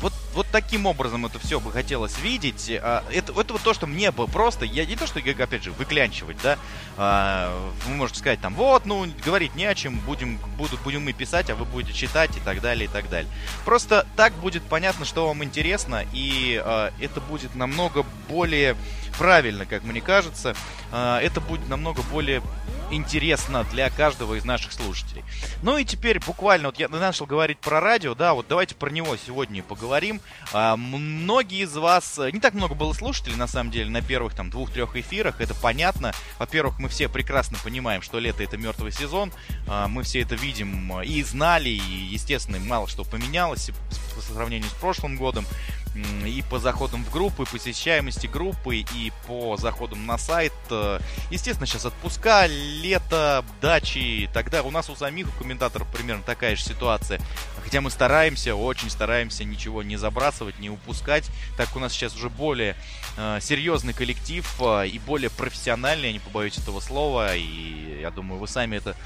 вот, 0.00 0.12
вот 0.34 0.46
таким 0.50 0.86
образом 0.86 1.26
это 1.26 1.38
все 1.38 1.60
бы 1.60 1.72
хотелось 1.72 2.18
видеть. 2.18 2.70
А, 2.70 3.04
это, 3.12 3.32
это 3.38 3.52
вот 3.52 3.62
то, 3.62 3.74
что 3.74 3.86
мне 3.86 4.10
бы 4.10 4.26
просто, 4.26 4.64
я 4.64 4.84
не 4.84 4.96
то, 4.96 5.06
что, 5.06 5.20
опять 5.20 5.64
же, 5.64 5.72
выклянчивать, 5.72 6.36
да, 6.42 6.58
а, 6.96 7.72
вы 7.86 7.94
можете 7.94 8.18
сказать 8.20 8.40
там, 8.40 8.54
вот, 8.54 8.86
ну, 8.86 9.06
говорить 9.24 9.54
не 9.54 9.64
о 9.64 9.74
чем, 9.74 9.98
будем, 10.00 10.38
будут, 10.58 10.80
будем 10.82 11.04
мы 11.04 11.12
писать, 11.12 11.50
а 11.50 11.54
вы 11.54 11.64
будете 11.64 11.92
читать 11.96 12.36
и 12.36 12.40
так 12.40 12.60
далее, 12.60 12.86
и 12.86 12.88
так 12.88 13.08
далее. 13.08 13.30
Просто 13.64 14.06
так 14.16 14.32
будет 14.34 14.62
понятно, 14.64 15.04
что 15.04 15.28
вам 15.28 15.42
интересно, 15.44 16.04
и 16.12 16.60
а, 16.64 16.92
это 17.00 17.20
будет 17.20 17.54
намного 17.54 18.04
более 18.28 18.76
правильно, 19.18 19.66
как 19.66 19.82
мне 19.84 20.00
кажется, 20.00 20.54
а, 20.92 21.20
это 21.20 21.40
будет 21.40 21.68
намного 21.68 22.02
более 22.02 22.42
интересно 22.90 23.64
для 23.64 23.90
каждого 23.90 24.34
из 24.34 24.44
наших 24.44 24.72
слушателей. 24.72 25.24
Ну 25.62 25.78
и 25.78 25.84
теперь 25.84 26.20
буквально, 26.20 26.68
вот 26.68 26.78
я 26.78 26.88
начал 26.88 27.26
говорить 27.26 27.58
про 27.58 27.80
радио, 27.80 28.14
да, 28.14 28.34
вот 28.34 28.46
давайте 28.48 28.74
про 28.74 28.90
него 28.90 29.16
сегодня 29.16 29.62
поговорим. 29.62 30.20
А, 30.52 30.76
многие 30.76 31.64
из 31.64 31.76
вас, 31.76 32.18
не 32.32 32.40
так 32.40 32.54
много 32.54 32.74
было 32.74 32.92
слушателей, 32.92 33.36
на 33.36 33.46
самом 33.46 33.70
деле, 33.70 33.90
на 33.90 34.02
первых 34.02 34.34
там 34.34 34.50
двух-трех 34.50 34.96
эфирах, 34.96 35.40
это 35.40 35.54
понятно. 35.54 36.12
Во-первых, 36.38 36.78
мы 36.78 36.88
все 36.88 37.08
прекрасно 37.08 37.58
понимаем, 37.62 38.02
что 38.02 38.18
лето 38.18 38.42
это 38.42 38.56
мертвый 38.56 38.92
сезон, 38.92 39.32
а, 39.66 39.88
мы 39.88 40.02
все 40.02 40.20
это 40.20 40.34
видим 40.34 41.00
и 41.02 41.22
знали, 41.22 41.70
и, 41.70 41.80
естественно, 41.80 42.58
мало 42.58 42.88
что 42.88 43.04
поменялось 43.04 43.70
по 44.14 44.20
сравнению 44.20 44.68
с 44.68 44.74
прошлым 44.74 45.16
годом 45.16 45.46
и 45.94 46.42
по 46.50 46.58
заходам 46.58 47.04
в 47.04 47.10
группы, 47.10 47.44
посещаемости 47.44 48.26
группы, 48.26 48.78
и 48.78 49.12
по 49.26 49.56
заходам 49.56 50.06
на 50.06 50.18
сайт. 50.18 50.52
Э, 50.70 50.98
естественно, 51.30 51.66
сейчас 51.66 51.86
отпуска, 51.86 52.46
лето, 52.46 53.44
дачи. 53.60 54.28
Тогда 54.32 54.62
у 54.62 54.70
нас 54.70 54.90
у 54.90 54.96
самих, 54.96 55.28
у 55.28 55.38
комментаторов 55.38 55.88
примерно 55.92 56.22
такая 56.22 56.56
же 56.56 56.62
ситуация. 56.62 57.20
Хотя 57.62 57.80
мы 57.80 57.90
стараемся, 57.90 58.56
очень 58.56 58.90
стараемся 58.90 59.44
ничего 59.44 59.82
не 59.82 59.96
забрасывать, 59.96 60.58
не 60.58 60.70
упускать. 60.70 61.30
Так 61.56 61.74
у 61.76 61.78
нас 61.78 61.92
сейчас 61.92 62.16
уже 62.16 62.28
более 62.28 62.76
э, 63.16 63.38
серьезный 63.40 63.92
коллектив 63.92 64.46
э, 64.60 64.88
и 64.88 64.98
более 64.98 65.30
профессиональный, 65.30 66.08
я 66.08 66.12
не 66.12 66.18
побоюсь 66.18 66.58
этого 66.58 66.80
слова. 66.80 67.36
И 67.36 68.00
я 68.00 68.10
думаю, 68.10 68.40
вы 68.40 68.48
сами 68.48 68.76
это 68.76 68.96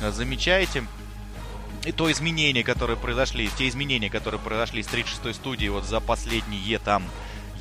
замечаете 0.00 0.84
и 1.86 1.92
то 1.92 2.10
изменение, 2.10 2.64
которые 2.64 2.96
произошли, 2.96 3.48
те 3.56 3.68
изменения, 3.68 4.10
которые 4.10 4.40
произошли 4.40 4.82
с 4.82 4.88
36-й 4.88 5.34
студии 5.34 5.68
вот 5.68 5.84
за 5.84 6.00
последние 6.00 6.78
там, 6.80 7.04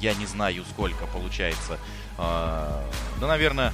я 0.01 0.15
не 0.15 0.25
знаю 0.25 0.65
сколько 0.71 1.05
получается, 1.05 1.79
э, 2.17 2.83
да, 3.21 3.27
наверное, 3.27 3.71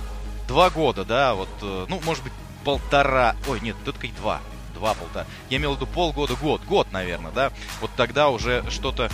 два 0.49 0.69
года, 0.69 1.05
да, 1.05 1.33
вот, 1.35 1.49
э, 1.61 1.85
ну, 1.87 2.01
может 2.03 2.23
быть, 2.23 2.33
полтора, 2.65 3.35
ой, 3.47 3.61
нет, 3.61 3.77
тут 3.85 3.97
как 3.97 4.13
два, 4.15 4.41
два, 4.75 4.93
полтора, 4.93 5.25
я 5.49 5.57
имел 5.57 5.73
в 5.73 5.77
виду 5.77 5.87
полгода, 5.87 6.35
год, 6.35 6.61
год, 6.65 6.91
наверное, 6.91 7.31
да, 7.31 7.53
вот 7.79 7.91
тогда 7.95 8.29
уже 8.29 8.63
что-то, 8.69 9.09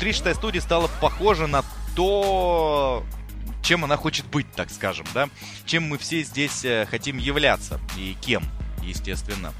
36-я 0.00 0.34
студия 0.34 0.62
стала 0.62 0.88
похожа 1.02 1.46
на 1.46 1.62
то, 1.94 3.04
чем 3.62 3.84
она 3.84 3.98
хочет 3.98 4.24
быть, 4.26 4.50
так 4.52 4.70
скажем, 4.70 5.06
да, 5.12 5.28
чем 5.66 5.82
мы 5.82 5.98
все 5.98 6.22
здесь 6.22 6.64
э, 6.64 6.86
хотим 6.90 7.18
являться 7.18 7.78
и 7.98 8.16
кем, 8.22 8.42
естественно. 8.82 9.52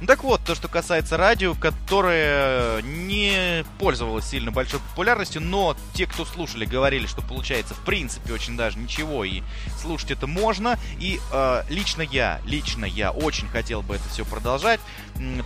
Ну 0.00 0.06
так 0.06 0.24
вот, 0.24 0.42
то, 0.44 0.54
что 0.54 0.68
касается 0.68 1.16
радио, 1.16 1.54
которое 1.54 2.82
не 2.82 3.64
пользовалось 3.78 4.26
сильно 4.26 4.50
большой 4.50 4.80
популярностью, 4.80 5.40
но 5.40 5.76
те, 5.94 6.06
кто 6.06 6.24
слушали, 6.24 6.64
говорили, 6.64 7.06
что 7.06 7.22
получается 7.22 7.74
в 7.74 7.80
принципе 7.84 8.32
очень 8.32 8.56
даже 8.56 8.78
ничего, 8.78 9.24
и 9.24 9.42
слушать 9.80 10.10
это 10.10 10.26
можно. 10.26 10.78
И 10.98 11.20
э, 11.32 11.62
лично 11.68 12.02
я, 12.02 12.40
лично 12.44 12.84
я 12.84 13.12
очень 13.12 13.48
хотел 13.48 13.82
бы 13.82 13.94
это 13.94 14.08
все 14.08 14.24
продолжать. 14.24 14.80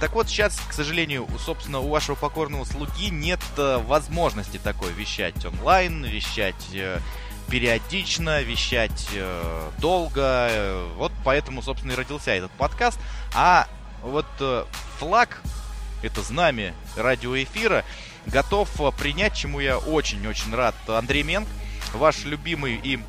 Так 0.01 0.15
вот, 0.15 0.29
сейчас, 0.29 0.59
к 0.69 0.73
сожалению, 0.73 1.29
собственно, 1.39 1.81
у 1.81 1.89
вашего 1.89 2.17
покорного 2.17 2.65
слуги 2.65 3.11
нет 3.11 3.41
э, 3.59 3.79
возможности 3.87 4.59
такой 4.59 4.93
вещать 4.93 5.45
онлайн, 5.45 6.05
вещать... 6.05 6.69
Э, 6.73 6.99
периодично, 7.51 8.43
вещать 8.43 9.09
э, 9.15 9.71
долго. 9.79 10.85
Вот 10.97 11.13
поэтому, 11.25 11.63
собственно, 11.63 11.93
и 11.93 11.95
родился 11.95 12.33
этот 12.33 12.51
подкаст. 12.53 12.99
А 13.35 13.67
вот 14.03 14.27
э, 14.41 14.65
флаг, 14.99 15.41
это 16.03 16.23
знамя 16.23 16.75
радиоэфира, 16.97 17.85
готов 18.27 18.69
э, 18.81 18.91
принять, 18.93 19.35
чему 19.35 19.61
я 19.61 19.79
очень-очень 19.79 20.55
рад. 20.55 20.75
Андрей 20.87 21.23
Менг, 21.23 21.49
ваш 21.93 22.25
любимый 22.25 22.81
и 22.83 23.01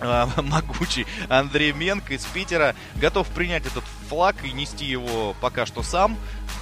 э, 0.00 0.26
могучий 0.42 1.06
Андрей 1.28 1.72
Менг 1.72 2.10
из 2.10 2.24
Питера 2.26 2.74
готов 2.96 3.28
принять 3.28 3.66
этот 3.66 3.84
флаг 4.08 4.36
и 4.44 4.52
нести 4.52 4.84
его 4.84 5.34
пока 5.40 5.66
что 5.66 5.82
сам. 5.82 6.16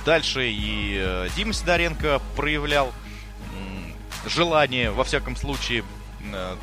Дальше 0.05 0.49
и 0.51 1.29
Дима 1.37 1.53
Сидоренко 1.53 2.21
проявлял 2.37 2.93
желание, 4.27 4.91
во 4.91 5.05
всяком 5.05 5.37
случае, 5.37 5.85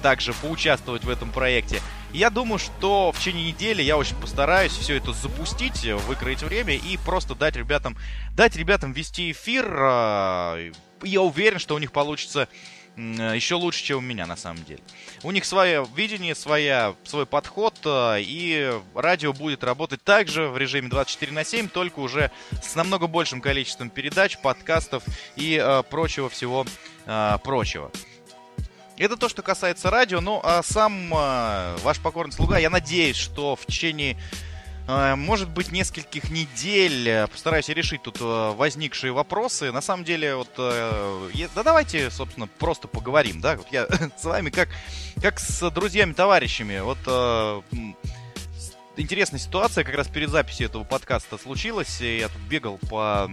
также 0.01 0.33
поучаствовать 0.33 1.03
в 1.03 1.09
этом 1.09 1.31
проекте. 1.31 1.81
Я 2.13 2.29
думаю, 2.29 2.59
что 2.59 3.11
в 3.13 3.19
течение 3.19 3.53
недели 3.53 3.81
я 3.81 3.97
очень 3.97 4.17
постараюсь 4.17 4.73
все 4.73 4.97
это 4.97 5.13
запустить, 5.13 5.85
выкроить 6.07 6.43
время 6.43 6.75
и 6.75 6.97
просто 6.97 7.35
дать 7.35 7.55
ребятам, 7.55 7.97
дать 8.35 8.55
ребятам 8.57 8.91
вести 8.91 9.31
эфир. 9.31 9.65
А, 9.69 10.71
я 11.03 11.21
уверен, 11.21 11.57
что 11.57 11.75
у 11.75 11.77
них 11.77 11.93
получится 11.93 12.49
еще 12.97 13.55
лучше, 13.55 13.83
чем 13.83 13.99
у 13.99 14.01
меня 14.01 14.25
на 14.25 14.35
самом 14.35 14.63
деле. 14.65 14.81
У 15.23 15.31
них 15.31 15.45
свое 15.45 15.87
видение, 15.95 16.35
своя, 16.35 16.93
свой 17.05 17.25
подход, 17.25 17.79
и 17.85 18.73
радио 18.93 19.31
будет 19.31 19.63
работать 19.63 20.03
также 20.03 20.49
в 20.49 20.57
режиме 20.57 20.89
24 20.89 21.31
на 21.31 21.45
7, 21.45 21.69
только 21.69 21.99
уже 21.99 22.31
с 22.61 22.75
намного 22.75 23.07
большим 23.07 23.39
количеством 23.39 23.89
передач, 23.89 24.37
подкастов 24.39 25.03
и 25.37 25.55
э, 25.55 25.83
прочего 25.89 26.29
всего 26.29 26.65
э, 27.05 27.37
прочего. 27.43 27.91
Это 29.01 29.17
то, 29.17 29.29
что 29.29 29.41
касается 29.41 29.89
радио. 29.89 30.21
Ну, 30.21 30.39
а 30.43 30.61
сам 30.61 31.11
э, 31.11 31.75
ваш 31.81 31.99
покорный 31.99 32.33
слуга, 32.33 32.59
я 32.59 32.69
надеюсь, 32.69 33.15
что 33.15 33.55
в 33.55 33.65
течение 33.65 34.15
э, 34.87 35.15
может 35.15 35.49
быть, 35.49 35.71
нескольких 35.71 36.29
недель 36.29 37.09
э, 37.09 37.27
постараюсь 37.27 37.67
решить 37.69 38.03
тут 38.03 38.17
э, 38.21 38.51
возникшие 38.55 39.11
вопросы. 39.11 39.71
На 39.71 39.81
самом 39.81 40.03
деле, 40.03 40.35
вот, 40.35 40.49
да 40.55 41.63
давайте, 41.63 42.11
собственно, 42.11 42.45
просто 42.45 42.87
поговорим, 42.87 43.41
да, 43.41 43.55
вот 43.55 43.67
я 43.71 43.87
с 44.17 44.23
вами 44.23 44.51
как, 44.51 44.69
как 45.19 45.39
с 45.39 45.67
друзьями-товарищами. 45.71 46.81
Вот 46.81 46.99
интересная 48.97 49.39
ситуация, 49.39 49.83
как 49.83 49.95
раз 49.95 50.07
перед 50.07 50.29
записью 50.29 50.67
этого 50.67 50.83
подкаста 50.83 51.37
случилась. 51.37 52.01
Я 52.01 52.27
тут 52.27 52.41
бегал 52.49 52.77
по 52.89 53.29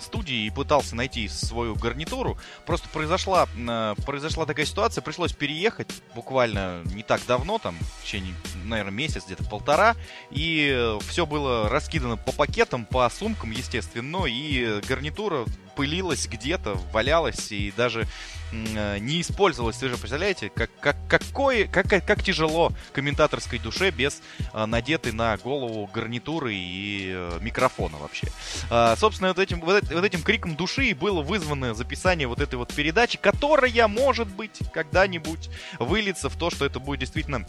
студии 0.00 0.46
и 0.46 0.50
пытался 0.50 0.94
найти 0.96 1.28
свою 1.28 1.74
гарнитуру. 1.74 2.38
Просто 2.66 2.88
произошла, 2.88 3.48
э, 3.56 3.94
произошла 4.04 4.46
такая 4.46 4.66
ситуация, 4.66 5.02
пришлось 5.02 5.32
переехать 5.32 5.88
буквально 6.14 6.82
не 6.94 7.02
так 7.02 7.20
давно, 7.26 7.58
там, 7.58 7.76
в 8.00 8.04
течение, 8.04 8.34
наверное, 8.64 8.92
месяц, 8.92 9.24
где-то 9.26 9.44
полтора, 9.44 9.96
и 10.30 10.96
все 11.08 11.26
было 11.26 11.68
раскидано 11.68 12.16
по 12.16 12.32
пакетам, 12.32 12.84
по 12.84 13.08
сумкам, 13.08 13.50
естественно, 13.50 14.24
и 14.26 14.80
гарнитура 14.86 15.46
пылилась 15.76 16.26
где-то, 16.26 16.74
валялась 16.92 17.52
и 17.52 17.72
даже 17.76 18.06
э, 18.50 18.98
не 18.98 19.20
использовалась. 19.20 19.80
Вы 19.82 19.90
же 19.90 19.96
представляете, 19.96 20.48
как, 20.48 20.70
как, 20.80 20.96
какое, 21.08 21.66
как, 21.66 21.88
как 21.88 22.22
тяжело 22.22 22.72
комментаторской 22.92 23.58
душе 23.58 23.90
без 23.90 24.22
э, 24.52 24.64
надетой 24.66 25.12
на 25.12 25.36
голову 25.36 25.88
гарнитуры 25.92 26.54
и 26.54 27.12
э, 27.14 27.38
микрофона 27.40 27.98
вообще. 27.98 28.28
Э, 28.70 28.94
собственно, 28.98 29.28
вот 29.28 29.38
этим, 29.38 29.60
вот 29.60 29.84
этим 29.84 30.22
криком 30.22 30.56
души 30.56 30.94
было 30.94 31.22
вызвано 31.22 31.74
записание 31.74 32.26
вот 32.26 32.40
этой 32.40 32.56
вот 32.56 32.72
передачи, 32.72 33.18
которая, 33.18 33.86
может 33.86 34.28
быть, 34.28 34.58
когда-нибудь 34.72 35.50
выльется 35.78 36.28
в 36.30 36.36
то, 36.36 36.50
что 36.50 36.64
это 36.64 36.80
будет 36.80 37.00
действительно 37.00 37.44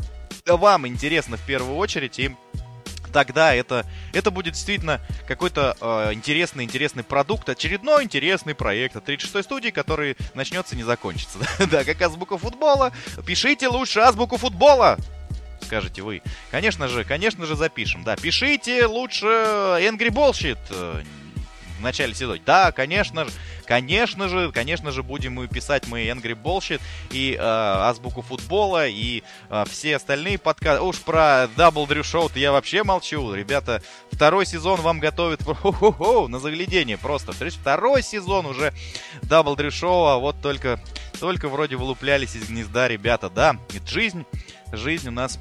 вам 0.46 0.88
интересно 0.88 1.38
в 1.38 1.46
первую 1.46 1.78
очередь, 1.78 2.20
и 2.20 2.36
тогда 3.12 3.54
это, 3.54 3.86
это 4.14 4.32
будет 4.32 4.54
действительно 4.54 5.02
какой-то 5.28 5.76
э, 5.80 6.14
интересный, 6.14 6.64
интересный 6.64 7.04
продукт, 7.04 7.50
очередной 7.50 8.04
интересный 8.04 8.56
проект 8.56 8.96
от 8.96 9.08
36-й 9.08 9.44
студии, 9.44 9.70
который 9.70 10.18
начнется 10.34 10.76
и 10.76 10.78
не 10.78 10.84
закончится. 10.84 11.40
да, 11.72 11.84
как 11.84 12.02
азбука 12.02 12.38
футбола. 12.38 12.92
Пишите 13.26 13.68
лучше 13.68 14.00
азбуку 14.00 14.38
футбола! 14.38 14.98
скажете 15.68 16.02
вы. 16.02 16.22
Конечно 16.50 16.88
же, 16.88 17.04
конечно 17.04 17.46
же 17.46 17.58
запишем. 17.58 18.04
Да, 18.04 18.16
пишите 18.16 18.86
лучше 18.86 19.26
Angry 19.26 20.10
Bullshit 20.10 21.04
в 21.78 21.82
начале 21.82 22.14
сезона. 22.14 22.40
Да, 22.46 22.72
конечно 22.72 23.26
же, 23.26 23.32
конечно 23.66 24.30
же, 24.30 24.52
конечно 24.52 24.92
же, 24.92 25.04
будем 25.04 25.34
мы 25.34 25.48
писать 25.48 25.88
мы 25.88 26.08
Angry 26.08 26.40
Bullshit 26.42 26.82
и 27.12 27.36
э, 27.38 27.42
Азбуку 27.42 28.22
футбола 28.22 28.88
и 28.88 29.24
э, 29.50 29.66
все 29.70 29.96
остальные 29.96 30.38
подкасты. 30.38 30.84
Уж 30.84 30.98
про 31.00 31.50
Double 31.56 31.88
Drew 31.88 32.02
Show 32.02 32.32
я 32.38 32.52
вообще 32.52 32.84
молчу. 32.84 33.34
Ребята, 33.34 33.82
второй 34.12 34.46
сезон 34.46 34.82
вам 34.82 35.00
готовят 35.00 35.42
на 36.28 36.40
заглядение 36.40 36.98
просто. 36.98 37.34
Второй 37.34 38.02
сезон 38.02 38.46
уже 38.46 38.74
Double 39.22 39.56
Drew 39.56 39.70
Show, 39.70 40.14
а 40.14 40.18
вот 40.18 40.42
только, 40.42 40.80
только 41.20 41.50
вроде 41.50 41.76
вылуплялись 41.76 42.36
из 42.36 42.50
гнезда 42.50 42.88
ребята. 42.88 43.30
Да, 43.30 43.58
жизнь, 43.86 44.26
жизнь 44.72 45.10
у 45.10 45.12
нас 45.12 45.40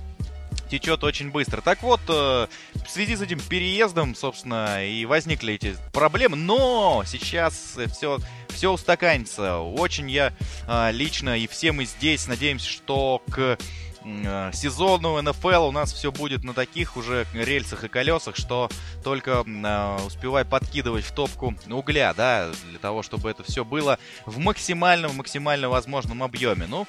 течет 0.68 1.04
очень 1.04 1.30
быстро. 1.30 1.60
Так 1.60 1.82
вот, 1.82 2.00
э, 2.08 2.46
в 2.86 2.90
связи 2.90 3.16
с 3.16 3.22
этим 3.22 3.40
переездом, 3.40 4.14
собственно, 4.14 4.84
и 4.84 5.04
возникли 5.04 5.54
эти 5.54 5.76
проблемы, 5.92 6.36
но 6.36 7.02
сейчас 7.06 7.78
все, 7.92 8.18
все 8.48 8.72
устаканится. 8.72 9.58
Очень 9.58 10.10
я 10.10 10.32
э, 10.66 10.92
лично 10.92 11.38
и 11.38 11.46
все 11.46 11.72
мы 11.72 11.84
здесь 11.84 12.26
надеемся, 12.26 12.68
что 12.68 13.22
к 13.30 13.58
э, 14.04 14.50
сезону 14.52 15.20
НФЛ 15.20 15.66
у 15.66 15.72
нас 15.72 15.92
все 15.92 16.12
будет 16.12 16.44
на 16.44 16.54
таких 16.54 16.96
уже 16.96 17.26
рельсах 17.32 17.84
и 17.84 17.88
колесах, 17.88 18.36
что 18.36 18.68
только 19.04 19.44
э, 19.46 20.06
успевай 20.06 20.44
подкидывать 20.44 21.04
в 21.04 21.12
топку 21.12 21.54
угля, 21.70 22.14
да, 22.14 22.50
для 22.70 22.78
того, 22.78 23.02
чтобы 23.02 23.30
это 23.30 23.42
все 23.42 23.64
было 23.64 23.98
в 24.24 24.38
максимальном, 24.38 25.16
максимально 25.16 25.68
возможном 25.68 26.22
объеме. 26.22 26.66
Ну, 26.66 26.86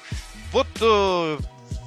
вот 0.52 0.68
э, 0.80 1.38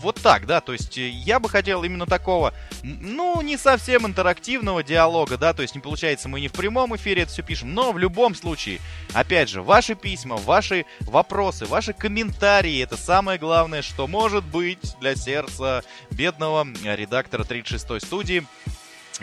вот 0.02 0.20
так, 0.22 0.46
да, 0.46 0.62
то 0.62 0.74
есть 0.74 0.98
э, 0.98 1.08
я 1.10 1.40
бы 1.40 1.50
хотел 1.50 1.84
именно 1.84 2.06
такого, 2.06 2.54
ну, 2.84 3.42
не 3.42 3.58
совсем 3.58 4.06
интерактивного 4.06 4.84
диалога, 4.84 5.38
да, 5.38 5.54
то 5.54 5.62
есть 5.62 5.76
не 5.76 5.82
получается, 5.82 6.30
мы 6.30 6.42
не 6.42 6.48
в 6.48 6.54
прямом 6.54 6.96
эфире 6.96 7.24
это 7.24 7.32
все 7.32 7.44
пишем, 7.44 7.74
но 7.74 7.92
в 7.92 7.98
любом 7.98 8.36
случае, 8.36 8.80
опять 9.14 9.50
же, 9.50 9.62
ваши 9.62 9.96
письма, 9.96 10.38
ваши 10.38 10.86
вопросы, 11.02 11.66
ваши 11.66 11.94
комментарии, 11.94 12.82
это 12.82 12.98
самое 12.98 13.38
главное, 13.38 13.82
что 13.82 14.08
может 14.08 14.44
быть 14.44 14.96
для 15.00 15.16
сердца 15.16 15.84
бедного 16.10 16.68
редактора 16.84 17.44
36-й 17.44 18.02
студии, 18.02 18.46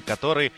который 0.07 0.53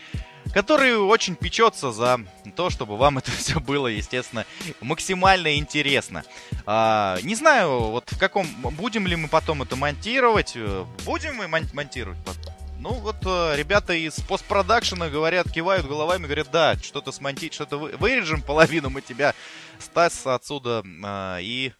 который 0.53 0.97
очень 0.97 1.35
печется 1.35 1.91
за 1.91 2.19
то, 2.55 2.69
чтобы 2.69 2.97
вам 2.97 3.17
это 3.17 3.31
все 3.37 3.59
было, 3.59 3.87
естественно, 3.87 4.45
максимально 4.81 5.57
интересно. 5.57 6.23
А, 6.65 7.17
не 7.23 7.35
знаю, 7.35 7.79
вот 7.79 8.11
в 8.11 8.19
каком... 8.19 8.47
Будем 8.61 9.07
ли 9.07 9.15
мы 9.15 9.27
потом 9.27 9.61
это 9.61 9.75
монтировать? 9.75 10.57
Будем 11.05 11.35
мы 11.35 11.47
мон- 11.47 11.69
монтировать 11.73 12.19
потом? 12.25 12.53
Ну 12.81 12.93
вот 12.93 13.17
э, 13.25 13.53
ребята 13.57 13.93
из 13.93 14.15
постпродакшена 14.21 15.09
говорят, 15.09 15.51
кивают 15.51 15.85
головами, 15.85 16.25
говорят, 16.25 16.49
да, 16.51 16.75
что-то 16.77 17.11
смонтить, 17.11 17.53
что-то 17.53 17.77
вы... 17.77 17.91
вырежем 17.91 18.41
половину, 18.41 18.89
мы 18.89 19.01
тебя, 19.01 19.35
Стас, 19.77 20.25
отсюда 20.25 20.83
э, 20.83 21.37
и 21.43 21.67
э, 21.67 21.71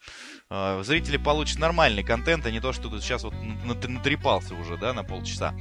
зрители 0.84 1.17
получат 1.17 1.60
нормальный 1.60 2.03
контент, 2.03 2.46
а 2.46 2.51
не 2.51 2.60
то, 2.60 2.74
что 2.74 2.89
ты 2.89 3.00
сейчас 3.00 3.24
вот 3.24 3.34
натрепался 3.88 4.53
уже, 4.55 4.75
да, 4.77 4.93
на 4.93 5.03
полчаса. 5.03 5.53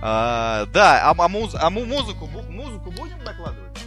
А, 0.00 0.66
да, 0.66 1.10
а, 1.10 1.14
а, 1.16 1.28
муз, 1.28 1.54
а 1.54 1.68
музыку, 1.68 2.26
музыку 2.26 2.90
будем 2.90 3.18
накладывать? 3.24 3.78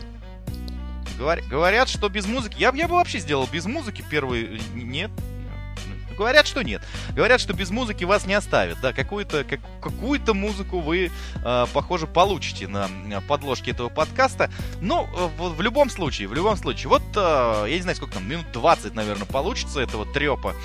Говор, 1.18 1.42
говорят, 1.50 1.90
что 1.90 2.10
без 2.10 2.26
музыки... 2.26 2.56
Я, 2.60 2.72
я 2.76 2.88
бы 2.88 2.96
вообще 2.96 3.20
сделал 3.20 3.48
без 3.52 3.66
музыки 3.66 4.04
первый... 4.08 4.62
Нет, 4.74 5.12
Говорят, 6.16 6.48
что 6.48 6.62
нет. 6.62 6.82
Говорят, 7.16 7.42
что 7.42 7.54
без 7.54 7.70
музыки 7.70 8.04
вас 8.04 8.26
не 8.26 8.34
оставят. 8.34 8.80
Да, 8.82 8.94
какую-то 8.94 9.44
как, 9.44 9.60
какую-то 9.82 10.34
музыку 10.34 10.80
вы, 10.80 11.12
э, 11.44 11.66
похоже, 11.74 12.08
получите 12.08 12.68
на 12.68 12.90
подложке 13.28 13.72
этого 13.72 13.90
подкаста. 13.90 14.52
Но 14.82 15.10
э, 15.14 15.30
в, 15.38 15.56
в 15.56 15.62
любом 15.62 15.90
случае, 15.90 16.28
в 16.28 16.34
любом 16.34 16.58
случае, 16.58 16.90
вот 16.90 17.04
э, 17.16 17.66
я 17.68 17.76
не 17.76 17.82
знаю, 17.82 17.96
сколько 17.96 18.16
там, 18.16 18.28
минут 18.28 18.46
20, 18.54 18.94
наверное, 18.94 19.26
получится 19.26 19.80
этого 19.80 20.06
трепа 20.06 20.56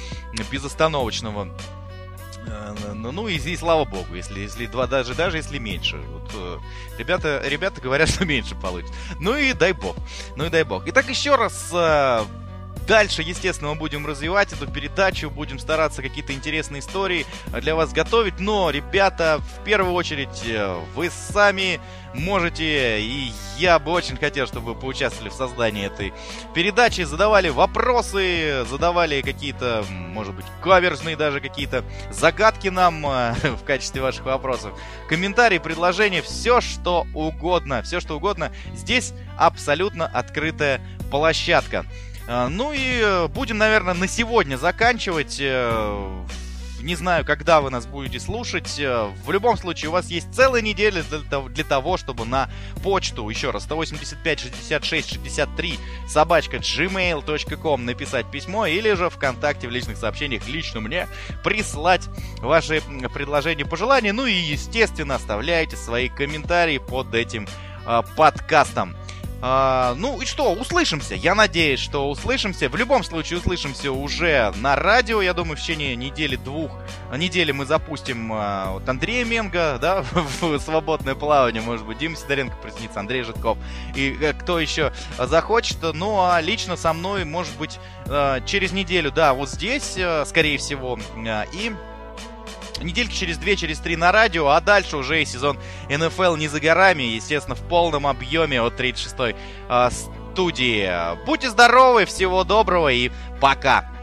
безостановочного. 0.50 1.48
Э, 2.46 2.74
ну, 2.94 3.12
ну 3.12 3.28
и, 3.28 3.37
и 3.37 3.56
слава 3.56 3.85
богу, 3.85 4.14
если, 4.14 4.40
если 4.40 4.66
два, 4.66 4.87
даже, 4.87 5.14
даже 5.14 5.37
если 5.37 5.59
меньше. 5.59 5.96
Вот, 5.96 6.30
э, 6.35 6.59
ребята, 6.98 7.42
ребята 7.44 7.80
говорят, 7.80 8.09
что 8.09 8.24
меньше 8.26 8.54
получится. 8.54 8.94
Ну 9.20 9.37
и 9.37 9.52
дай 9.52 9.72
бог. 9.72 9.96
Ну 10.37 10.44
и 10.44 10.50
дай 10.50 10.64
бог. 10.64 10.85
Итак, 10.87 11.09
еще 11.09 11.35
раз 11.35 11.70
э, 11.72 12.24
Дальше, 12.87 13.22
естественно, 13.22 13.70
мы 13.70 13.77
будем 13.77 14.07
развивать 14.07 14.53
эту 14.53 14.68
передачу, 14.68 15.29
будем 15.29 15.59
стараться 15.59 16.03
какие-то 16.03 16.33
интересные 16.33 16.81
истории 16.81 17.27
для 17.61 17.75
вас 17.75 17.92
готовить. 17.92 18.38
Но, 18.38 18.70
ребята, 18.70 19.40
в 19.40 19.64
первую 19.64 19.92
очередь, 19.94 20.42
э, 20.46 20.79
вы 20.94 21.11
сами 21.11 21.81
можете, 22.14 23.01
и 23.01 23.33
я 23.59 23.81
бы 23.81 23.90
очень 23.90 24.16
хотел, 24.16 24.46
чтобы 24.46 24.75
вы 24.75 24.81
поучаствовали 24.81 25.31
в 25.31 25.35
создании 25.35 25.87
этой 25.87 26.12
передачи, 26.55 27.03
задавали 27.03 27.49
вопросы, 27.49 28.64
задавали 28.70 29.20
какие-то, 29.20 29.85
может 29.90 30.35
быть, 30.35 30.46
каверзные 30.62 31.16
даже 31.16 31.40
какие-то 31.40 31.85
загадки 32.12 32.68
нам 32.68 33.05
э, 33.05 33.35
в 33.42 33.64
качестве 33.64 34.01
ваших 34.01 34.27
вопросов. 34.27 34.79
Комментарии, 35.09 35.59
предложения, 35.59 36.22
все 36.22 36.61
что 36.61 37.05
угодно, 37.14 37.83
все 37.83 37.99
что 37.99 38.16
угодно. 38.16 38.53
Здесь 38.75 39.12
абсолютно 39.37 40.07
открытая 40.07 40.81
площадка. 41.11 41.85
А, 42.28 42.48
ну 42.48 42.72
и 42.72 43.00
э, 43.00 43.28
будем, 43.28 43.58
наверное, 43.58 43.94
на 43.94 44.08
сегодня 44.08 44.56
заканчивать. 44.56 45.38
Э, 45.40 46.24
не 46.82 46.94
знаю, 46.94 47.24
когда 47.24 47.60
вы 47.60 47.70
нас 47.70 47.86
будете 47.86 48.20
слушать. 48.20 48.78
Э, 48.78 49.08
в 49.24 49.30
любом 49.30 49.56
случае, 49.56 49.88
у 49.90 49.92
вас 49.92 50.08
есть 50.08 50.32
целая 50.34 50.60
неделя 50.60 51.04
для 51.48 51.64
того, 51.64 51.96
чтобы 51.96 52.24
на 52.24 52.50
почту, 52.82 53.28
еще 53.28 53.50
раз, 53.50 53.64
185 53.64 54.40
66 54.40 55.08
63 55.08 55.78
собачка 56.08 56.56
gmail.com 56.58 57.84
написать 57.84 58.30
письмо 58.30 58.66
или 58.66 58.92
же 58.94 59.08
ВКонтакте 59.08 59.68
в 59.68 59.70
личных 59.70 59.96
сообщениях 59.96 60.46
лично 60.48 60.80
мне 60.80 61.08
прислать 61.44 62.08
ваши 62.38 62.82
предложения, 63.12 63.64
пожелания. 63.64 64.12
Ну 64.12 64.26
и, 64.26 64.34
естественно, 64.34 65.14
оставляйте 65.14 65.76
свои 65.76 66.08
комментарии 66.08 66.78
под 66.78 67.14
этим 67.14 67.48
э, 67.86 68.02
подкастом. 68.16 68.96
А, 69.48 69.94
ну 69.94 70.20
и 70.20 70.24
что, 70.24 70.52
услышимся. 70.52 71.14
Я 71.14 71.37
надеюсь, 71.37 71.78
что 71.78 72.11
услышимся. 72.11 72.68
В 72.68 72.74
любом 72.74 73.04
случае 73.04 73.38
услышимся 73.38 73.92
уже 73.92 74.52
на 74.56 74.74
радио. 74.74 75.22
Я 75.22 75.35
думаю, 75.35 75.56
в 75.56 75.61
течение 75.61 75.94
недели-двух 75.94 76.72
недели 77.16 77.52
мы 77.52 77.64
запустим 77.64 78.32
а, 78.32 78.72
вот 78.72 78.88
Андрея 78.88 79.24
Менга, 79.24 79.78
да, 79.80 80.02
в 80.40 80.59
свободное 80.59 81.14
плавание, 81.14 81.62
может 81.62 81.87
быть, 81.87 81.98
Дима 81.98 82.16
Сидоренко 82.16 82.56
приснится, 82.56 82.98
Андрей 82.98 83.22
Житков. 83.22 83.56
И 83.94 84.18
э, 84.20 84.32
кто 84.32 84.59
еще 84.59 84.92
захочет. 85.16 85.78
Ну 85.94 86.20
а 86.20 86.40
лично 86.40 86.76
со 86.76 86.92
мной, 86.92 87.24
может 87.24 87.56
быть, 87.56 87.78
а, 88.09 88.40
через 88.40 88.72
неделю, 88.72 89.12
да, 89.12 89.32
вот 89.32 89.48
здесь, 89.48 89.94
э, 89.96 90.24
скорее 90.26 90.59
всего. 90.59 90.98
А, 91.24 91.44
и 91.52 91.70
недельки 92.82 93.14
через 93.14 93.38
две, 93.38 93.56
через 93.56 93.78
три 93.78 93.96
на 93.96 94.12
радио, 94.12 94.48
а 94.48 94.60
дальше 94.60 94.96
уже 94.96 95.22
и 95.22 95.24
сезон 95.24 95.58
НФЛ 95.88 96.36
не 96.36 96.48
за 96.48 96.60
горами, 96.60 97.02
естественно, 97.02 97.54
в 97.54 97.62
полном 97.68 98.06
объеме 98.06 98.60
от 98.60 98.78
36-й 98.78 99.34
э, 99.68 99.90
студии. 99.90 101.24
Будьте 101.24 101.50
здоровы, 101.50 102.04
всего 102.04 102.44
доброго 102.44 102.92
и 102.92 103.10
пока! 103.40 103.95